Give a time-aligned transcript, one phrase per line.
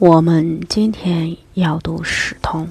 [0.00, 2.66] 我们今天要读《史通》，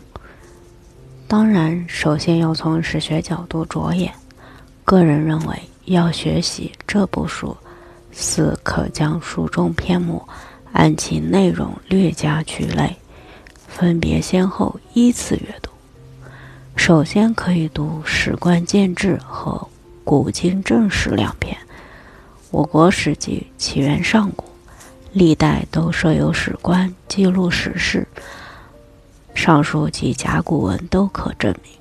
[1.27, 4.11] 当然，首先要从史学角度着眼。
[4.83, 5.55] 个人认为，
[5.85, 7.55] 要学习这部书，
[8.11, 10.27] 似可将书中篇目
[10.73, 12.97] 按其内容略加区类，
[13.67, 15.69] 分别先后依次阅读。
[16.75, 19.51] 首先可以读《史官建制》和
[20.03, 21.55] 《古今正史》两篇。
[22.49, 24.48] 我国史籍起源上古。
[25.11, 28.07] 历代都设有史官记录史事，
[29.33, 31.73] 上书及甲骨文都可证明。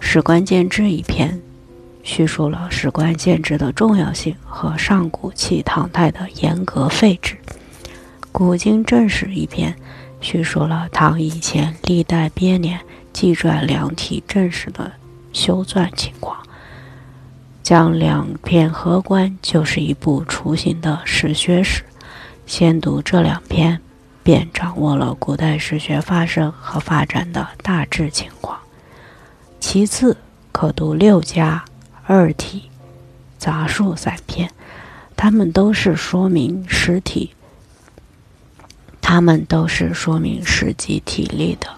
[0.00, 1.40] 史官见志一篇，
[2.02, 7.36] 叙述了史官见志的重要性和上古期唐代的严格废止。
[8.32, 9.76] 古今正史一篇，
[10.20, 12.80] 叙述了唐以前历代编年
[13.12, 14.90] 纪传两体正史的
[15.32, 16.41] 修撰情况。
[17.72, 21.82] 将两篇合观，就是一部雏形的史学史。
[22.44, 23.80] 先读这两篇，
[24.22, 28.58] 便掌握了古代史学发生和发展的大致情况。
[29.58, 30.18] 其次，
[30.52, 31.64] 可读六家、
[32.04, 32.68] 二体、
[33.38, 34.50] 杂述三篇，
[35.16, 37.30] 它们都是说明实体，
[39.00, 41.68] 它们都是说明史记体例的。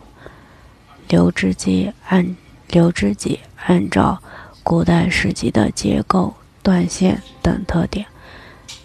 [1.06, 2.34] 刘知基按
[2.66, 4.20] 刘知己按照。
[4.64, 8.06] 古代史籍的结构、断线等特点，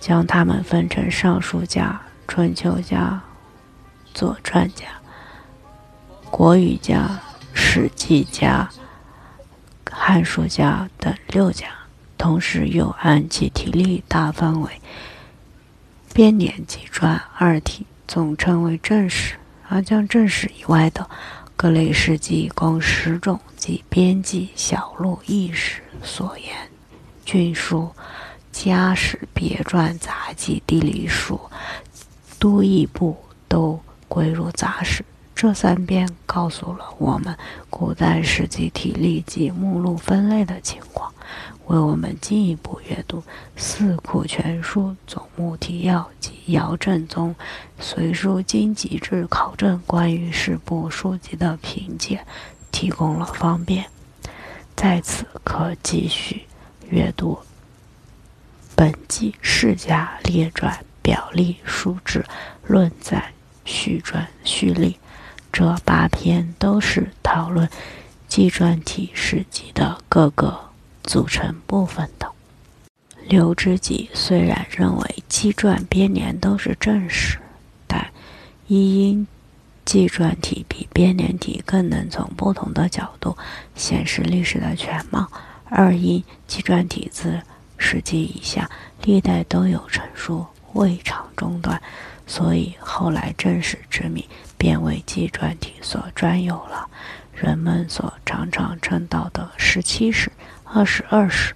[0.01, 3.21] 将它们分成尚书家、春秋家、
[4.13, 4.87] 左传家、
[6.29, 7.21] 国语家、
[7.53, 8.69] 史记家、
[9.89, 11.67] 汉书家等六家，
[12.17, 14.81] 同时又按其体例大分为
[16.13, 19.35] 编年纪传二体，总称为正史。
[19.71, 21.07] 而将正史以外的。
[21.61, 26.55] 各类史记共十种，即编辑、小录、异史、所言、
[27.25, 27.91] 郡书、
[28.49, 31.37] 家史、别传、杂记、地理书、
[32.39, 33.17] 都邑部，
[33.49, 35.03] 都归入杂史。
[35.41, 37.33] 这三篇告诉了我们
[37.69, 41.13] 古代史籍体例及目录分类的情况。
[41.67, 43.19] 为我们进一步阅读
[43.55, 47.33] 《四库全书》总目提要及姚正宗
[47.79, 52.19] 随书经籍志考证关于史部书籍的评介，
[52.69, 53.85] 提供了方便。
[54.75, 56.47] 在此可继续
[56.89, 57.39] 阅读
[58.75, 62.25] 本纪世家列传、表例、书志、
[62.67, 63.31] 论载、
[63.63, 64.99] 序传、序例，
[65.51, 67.69] 这八篇都是讨论
[68.27, 70.69] 纪传体史籍的各个。
[71.01, 72.31] 组成部分的
[73.27, 77.39] 刘知己虽然认为纪传编年都是正史，
[77.87, 78.11] 但
[78.67, 79.25] 一因
[79.85, 83.35] 纪传体比编年体更能从不同的角度
[83.73, 85.25] 显示历史的全貌；
[85.65, 87.41] 二因纪传体自
[87.79, 88.69] 史记以下
[89.01, 91.81] 历代都有陈述，未尝中断，
[92.27, 94.27] 所以后来正史之名
[94.57, 96.89] 便为纪传体所专有了。
[97.33, 100.29] 人们所常常称道的十七史。
[100.65, 101.55] 二十二史、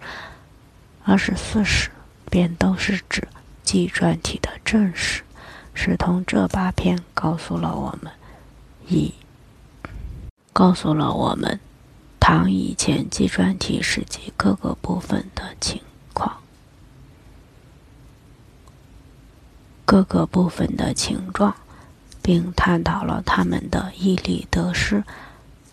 [1.04, 1.90] 二十四史，
[2.32, 3.28] 便都是指
[3.62, 5.22] 纪传体的正史。
[5.74, 8.12] 史通这八篇告诉了我们，
[8.88, 9.14] 以
[10.54, 11.60] 告诉了我们
[12.20, 15.82] 唐以前纪传体史籍各个部分的情
[16.14, 16.38] 况，
[19.86, 21.56] 各个部分的情状，
[22.22, 25.04] 并探讨了他们的义利得失，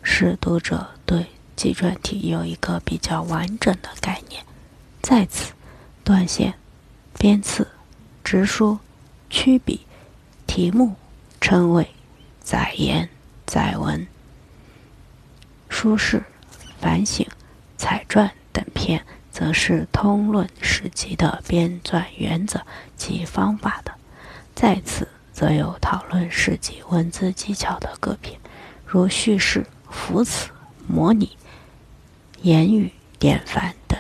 [0.03, 1.27] 使读者对。
[1.57, 4.43] 纪传体有一个比较完整的概念，
[5.03, 5.53] 在此，
[6.03, 6.55] 断线、
[7.19, 7.69] 编次、
[8.25, 8.79] 直书、
[9.29, 9.81] 曲笔、
[10.47, 10.95] 题目、
[11.39, 11.87] 称谓、
[12.41, 13.11] 载言、
[13.45, 14.07] 载文、
[15.69, 16.25] 书事、
[16.81, 17.27] 反省、
[17.77, 22.63] 采传等篇，则是通论史籍的编纂原则
[22.97, 23.93] 及方法的。
[24.61, 28.39] 在此，则有讨论史籍文字技巧的各篇，
[28.85, 30.51] 如叙事、辅词、
[30.87, 31.35] 模拟。
[32.43, 33.99] 言语典范等，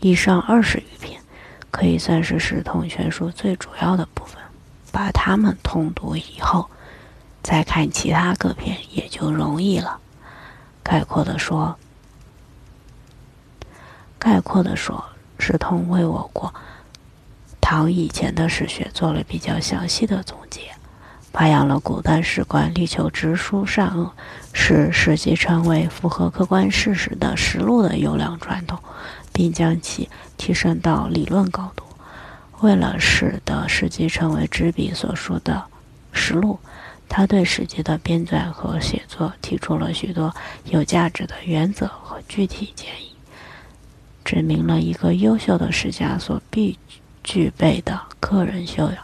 [0.00, 1.18] 以上二十余篇，
[1.70, 4.36] 可以算是《史通全书》最主要的部分。
[4.92, 6.68] 把它们通读以后，
[7.42, 9.98] 再看其他各篇也就容易了。
[10.82, 11.74] 概括的说，
[14.18, 15.02] 概括的说，
[15.38, 16.52] 史通为我国
[17.72, 20.60] 唐以前的史学做了比较详细的总结。
[21.32, 24.12] 发扬了古代史官力求直书善恶，
[24.52, 28.78] 使史记成为符合客观事实的实录的优良传统，
[29.32, 31.82] 并将其提升到理论高度。
[32.60, 35.64] 为了使得史记成为执笔所述的
[36.12, 36.60] 实录，
[37.08, 40.34] 他对史记的编纂和写作提出了许多
[40.66, 43.14] 有价值的原则和具体建议，
[44.22, 46.78] 指明了一个优秀的史家所必
[47.22, 48.98] 具备的个人修养。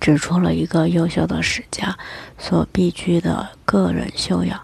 [0.00, 1.96] 指出了一个优秀的史家
[2.38, 4.60] 所必居的个人修养，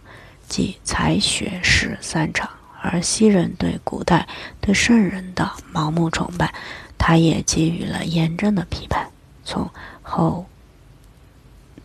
[0.47, 2.49] 即才学识三长。
[2.83, 4.27] 而西人对古代
[4.61, 6.53] 对圣人的盲目崇拜，
[6.97, 9.07] 他也给予了严正的批判，
[9.45, 9.71] 从
[10.03, 10.47] 后，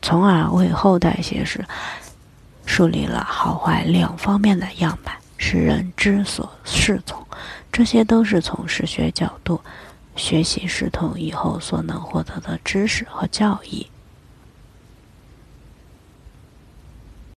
[0.02, 1.66] 从而为后代写史
[2.66, 7.26] 树立了好坏两方面的样板，使人知所适从。
[7.76, 9.60] 这些都是从史学角度
[10.16, 13.86] 学习石头以后所能获得的知识和教义。